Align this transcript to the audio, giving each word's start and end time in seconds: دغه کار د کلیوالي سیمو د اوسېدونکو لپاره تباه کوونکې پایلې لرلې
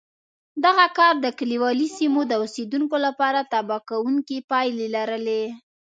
دغه 0.65 0.85
کار 0.97 1.13
د 1.21 1.27
کلیوالي 1.39 1.87
سیمو 1.97 2.21
د 2.27 2.31
اوسېدونکو 2.41 2.95
لپاره 3.05 3.39
تباه 3.51 3.81
کوونکې 3.89 4.37
پایلې 4.51 4.87
لرلې 4.95 5.43